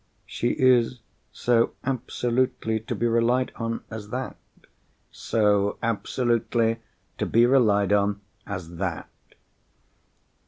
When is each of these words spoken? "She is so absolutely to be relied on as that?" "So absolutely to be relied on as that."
"She 0.25 0.53
is 0.57 0.99
so 1.31 1.75
absolutely 1.83 2.79
to 2.79 2.95
be 2.95 3.05
relied 3.05 3.51
on 3.55 3.83
as 3.91 4.09
that?" 4.09 4.35
"So 5.11 5.77
absolutely 5.83 6.79
to 7.19 7.27
be 7.27 7.45
relied 7.45 7.93
on 7.93 8.19
as 8.47 8.77
that." 8.77 9.07